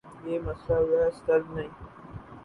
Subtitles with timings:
[0.25, 1.69] یہ مسئلہ بحث طلب نہیں۔